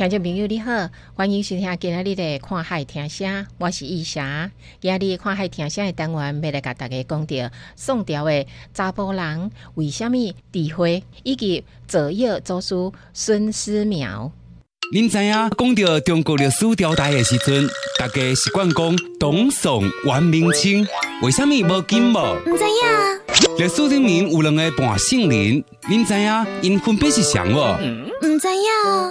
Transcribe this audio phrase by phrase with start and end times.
[0.00, 4.50] 听众朋友你好，欢迎收听今日的看海听声，我是易霞。
[4.80, 7.36] 今日看海听声的单元，要来甲大家讲到
[7.76, 10.16] 宋朝的查甫人为什么
[10.50, 12.74] 诋毁以及左右祖师
[13.12, 14.30] 孙思邈。
[14.90, 20.88] 您知影讲到中国历史朝代的时阵，大家习惯讲东宋元明清，
[21.20, 22.38] 为什么无金无？
[22.46, 27.76] 唔知影，历史里面有两个半姓人，您知影因分别是谁无？
[28.22, 29.10] 唔知影，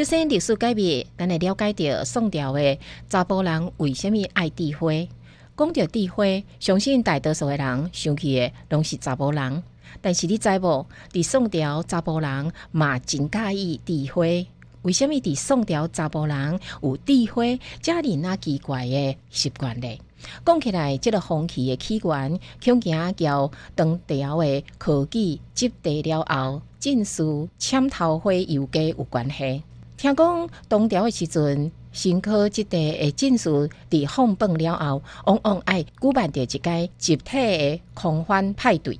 [0.00, 5.06] 首先，历史改变，咱来了解到宋朝的查甫人为什么爱诋毁。
[5.54, 9.62] 讲到诋毁，相信大多数的人想起的拢是查甫人。
[10.00, 10.86] 但是你知无？
[11.12, 14.46] 伫宋朝查甫人嘛真介意诋毁。
[14.80, 19.98] 为什么伫宋朝查甫人有诋毁遮尔那奇怪的习惯呢？
[20.46, 27.22] 讲起来，即、个风气的起源，恐惊交唐朝的科举及第了后，进士
[27.58, 29.62] 签头花游街有关系。
[30.00, 33.50] 听讲唐朝的时阵，新科即地的进士
[33.90, 38.98] 伫放榜了后，往往爱举办着一届集体的狂欢派对。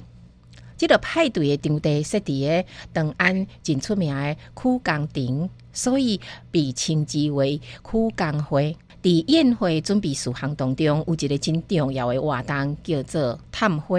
[0.76, 8.76] 即个派对的场地设伫个长安真出名的曲江亭，所以被称之为曲江会。
[9.02, 13.98] 伫宴会准备事项当中，有一个真重要的活动，叫做探花。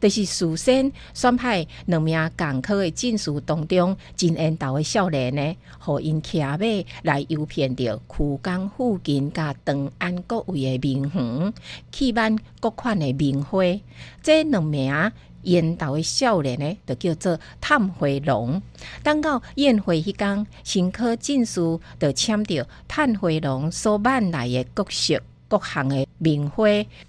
[0.00, 6.58] 就是事先选派两名共考的进士当中，真缘投的少年呢，互因骑马
[7.02, 11.54] 来诱骗着曲江附近甲长安各位的名园，
[11.90, 13.62] 去办各款的名花。
[14.22, 18.60] 这两名烟头的少年呢，就叫做探花龙。
[19.02, 21.60] 等到宴会迄天，新科进士
[22.00, 26.64] 就签着探花龙所办来的各式各项的名花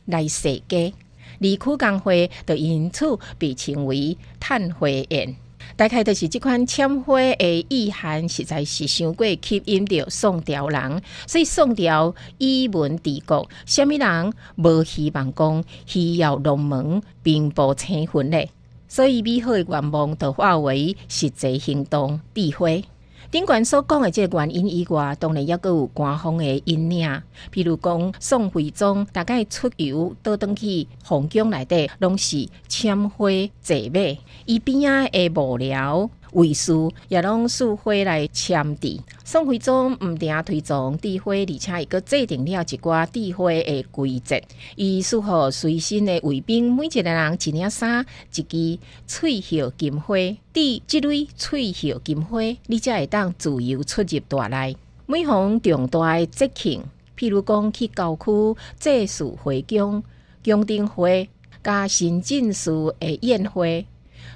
[0.05, 0.93] 来设计。
[1.39, 5.35] 而曲江会就因此被称为探花宴。
[5.75, 18.49] 大概就是即款签花的意涵，实在是伤过吸引着宋朝人，所以宋朝以文治国，虾米人无希望讲需要龙门，并不青云咧。
[18.87, 22.85] 所以美好的愿望就化为实际行动，诋毁。
[23.29, 27.21] 顶管所讲的这个原因以外，当然也有官方的因领，
[27.51, 33.27] 比如讲宋徽宗大概出游倒登去皇宫内底，拢是千花
[33.61, 36.09] 坐马，伊边仔的无聊。
[36.33, 36.71] 卫士
[37.07, 38.99] 也拢赐花来签字。
[39.25, 44.39] 宋徽宗毋定推崇递花，而且伊阁制定了一寡递花的规则。
[44.75, 50.15] 伊赐予随身的卫兵每一个人一领衫、一支翠绣金花。
[50.53, 53.07] 递即类翠绣金花，你才会。
[53.07, 54.75] 当自由出入大内。
[55.05, 56.83] 每逢重大的节庆，
[57.17, 60.03] 譬如讲去郊区祭祀回宫、
[60.43, 61.29] 宫廷会、
[61.63, 63.85] 加新进士的宴会。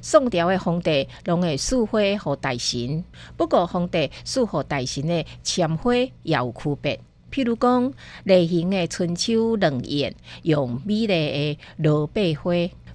[0.02, 3.04] 宋朝的皇帝拢会赐花予大臣，
[3.38, 7.00] 不过皇帝赐予大臣的签花也有区别。
[7.32, 7.94] 譬如讲，
[8.26, 12.52] 例行的春秋冷宴用美丽的罗贝花，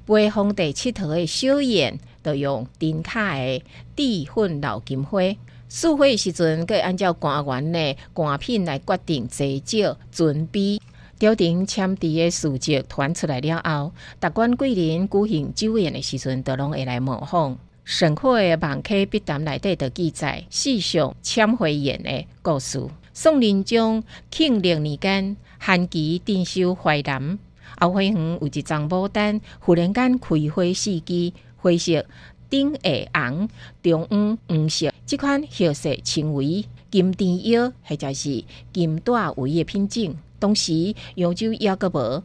[0.06, 3.62] 陪皇帝佚佗的小宴就用丁卡的
[3.94, 5.20] 地粉老金花。
[5.68, 10.78] 赐花的时阵，佮按照官员的官品来决定多少准备。
[11.18, 17.56] 朝廷签字的事迹传出来了后，达官贵人举行酒宴的时阵，都拢会来模仿。
[17.84, 22.86] 沈括的《万客笔谈》内底的记载，世上签花宴的故事。
[23.14, 27.38] 宋仁宗庆历年间，韩琦镇守淮南，
[27.80, 32.04] 后花园有一张牡丹，忽然间开花四季，花色
[32.50, 33.48] 顶下红，
[33.82, 40.14] 中央黄色，这款叶色称为金丹药，或者是金带为的品种。
[40.38, 42.22] 当时扬州也阁无，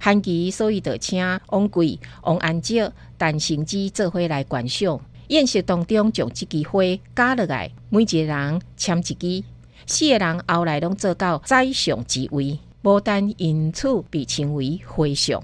[0.00, 5.00] 韩琦所以就请王贵、王安石、陈成之做伙来观赏。
[5.28, 6.80] 宴席当中将即支花
[7.14, 9.44] 加落来，每一个人签一支，
[9.86, 12.58] 四个人后来拢做到宰相之位。
[12.82, 15.42] 牡丹因此被称为花相。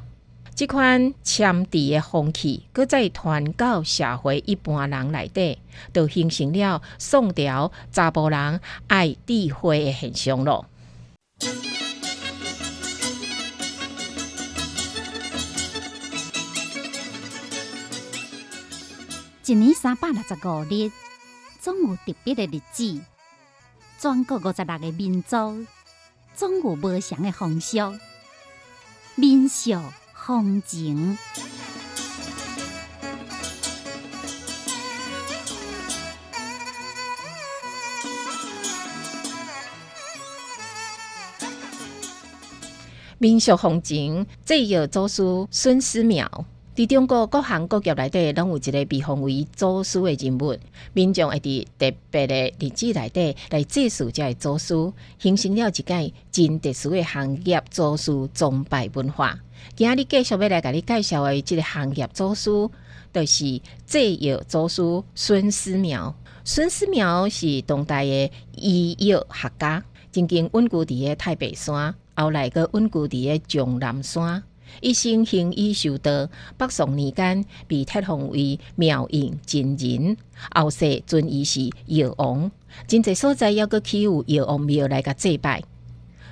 [0.54, 5.58] 即款签字的风气，搁再传到社会一般人内底，
[5.92, 10.64] 就形成了宋朝查甫人爱智慧的现象咯。
[19.48, 20.90] 一年三百六十五日，
[21.60, 23.00] 总有特别的日子。
[23.96, 25.64] 全国五十六个民族，
[26.34, 27.78] 总有无相的风俗、
[29.14, 29.80] 民俗、
[30.12, 31.16] 风情。
[43.18, 45.22] 民俗风情，这有祖师
[45.52, 46.26] 孙思邈。
[46.76, 50.54] 伫中国各行各业内底，拢有一个被封为祖师的人物，
[50.92, 59.40] 民众会伫特别的日子内底来祭祀这祖师，形成了一个真特殊的行业祖师崇拜文化。
[59.74, 62.50] 今日继续要来甲你介绍的这个行业祖师，
[63.10, 64.82] 就是制药祖师
[65.14, 66.12] 孙思邈。
[66.44, 69.82] 孙思邈是当代的医药学家，
[70.12, 74.42] 曾经稳居伫个太白山，后来个稳居伫个终南山。
[74.80, 80.16] 一生行医受道，北宋年间被册封为妙应真人，
[80.54, 82.50] 后世尊伊是药王。
[82.86, 85.62] 真济所在要阁起有药王庙来甲祭拜。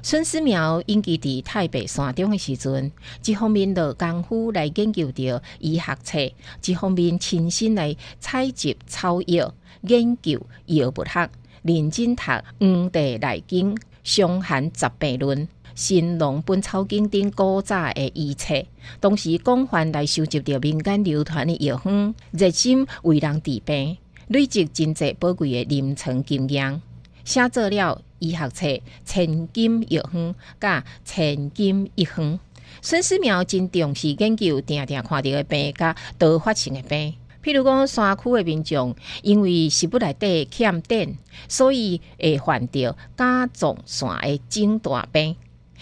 [0.02, 2.92] 孙思邈因其伫太白山中的时阵，
[3.24, 6.18] 一方面落功夫来研究着医学册，
[6.66, 11.30] 一方面亲身来采集草药，研究药物学，
[11.62, 12.22] 认真读
[12.60, 15.38] 《黄帝内经》《伤寒杂病论》。
[15.74, 18.54] 《新农本草经》等古早的医册，
[19.00, 23.96] 同时广泛来收集着民间流传的药方，热心为人治病，
[24.28, 26.80] 累积真济宝贵的临床经验，
[27.24, 28.66] 写作了医学册
[29.04, 32.34] 《千金药方》甲《千金一方》。
[32.80, 41.16] 孙思邈真重视研究，定定看到的病甲多发性的病，譬如讲山区的民众，因为食物内底欠碘，
[41.48, 45.34] 所以会患着甲状腺的肿大病。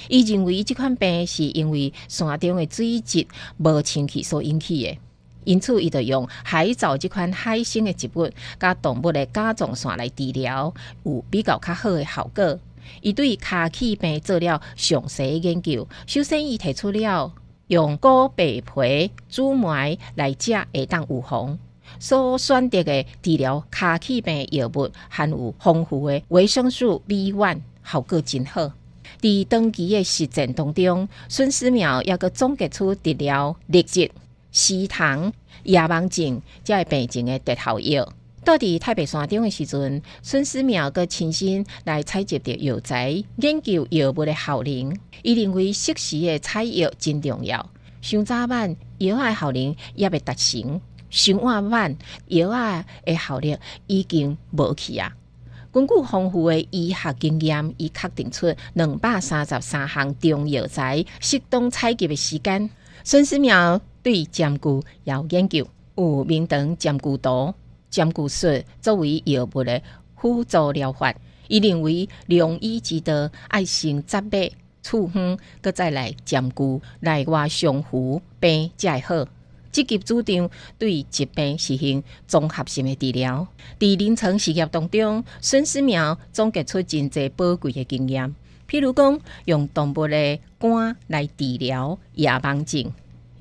[0.08, 3.26] 伊认为这款病是因为山中的水质
[3.58, 4.98] 无清气所引起的，
[5.44, 8.28] 因此伊就用海藻这款海生的植物，
[8.58, 10.72] 甲动物的甲状腺来治疗，
[11.04, 12.58] 有比较较好的效果。
[13.00, 15.86] 伊对卡气病做了详细研究。
[16.06, 17.32] 首先，伊提出了
[17.68, 21.58] 用高白皮煮糜来食会当预防。
[21.98, 28.72] 所选择的治疗卡气病药物含有丰富的维生素 B one，效果真好。
[29.22, 34.10] 伫长期的实践当中，孙思邈也个总结出治疗痢疾、
[34.50, 35.32] 湿痰、
[35.62, 38.12] 夜盲症这些病症的特效药。
[38.44, 44.98] 到伫太白山顶的时阵，孙思邈个亲身来采集着药材，研究药物的效能。
[45.22, 47.70] 伊认为适时的采药真重要。
[48.00, 50.80] 上早晚药的效能也未达成，
[51.10, 51.96] 上晚晚
[52.26, 52.50] 药
[53.04, 55.14] 的效力已经无去啊。
[55.72, 62.68] 根据丰富的医学经验，已确定出两百三十三项中药材适当采集的时间。
[63.02, 64.68] 孙思邈对占据
[65.04, 67.54] 也有研究，有明堂占据图、
[67.88, 68.48] 占据术
[68.82, 69.80] 作为药物的
[70.14, 71.14] 辅助疗法。
[71.48, 74.50] 伊认为良医之道，爱先扎脉、
[74.82, 79.26] 处方，搁再来占据内外相符，病才会好。
[79.72, 80.48] 积极主张
[80.78, 83.46] 对疾病实行综合性的治疗。
[83.80, 88.34] 在临床实验当中，孙思邈总结出真济宝贵的经验。
[88.68, 92.92] 譬如讲，用动物的肝来治疗夜盲症，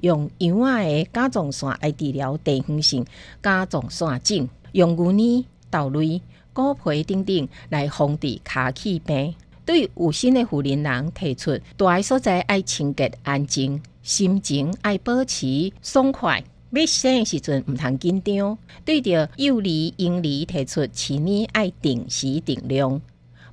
[0.02, 3.06] 用羊仔的甲状腺来治疗地方性
[3.44, 6.22] 甲状腺症，用牛奶、豆类、
[6.54, 9.36] 果皮等等来防治卡气病。
[9.64, 13.82] 对有心的妇人人提出，大所在爱清洁安静。
[14.04, 18.58] 心情爱保持爽快，要生的时阵毋通紧张。
[18.84, 23.00] 对着幼儿、婴儿提出饲奶爱定时定量，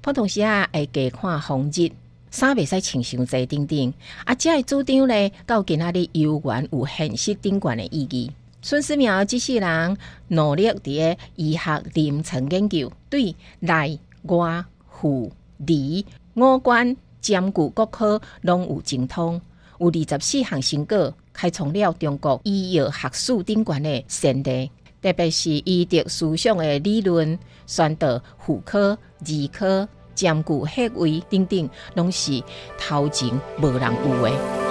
[0.00, 1.90] 普通时啊爱加看风日，
[2.30, 3.92] 衫袂使穿伤济等等。
[4.24, 8.30] 啊，这个主张咧，到今仔日悠远有现实顶悬的意义。
[8.62, 9.96] 孙思邈这世人
[10.28, 19.40] 努力伫个医学临床研究，对内外妇儿五官兼顾各科拢有精通。
[19.78, 24.70] 有二十四项成果，开创了中国医药学术顶悬的先例。
[25.00, 32.42] 特别是医德思想的理论，宣导妇科、儿科、兼顾穴位等等，拢是
[32.76, 33.30] 头前
[33.62, 34.67] 无人有诶。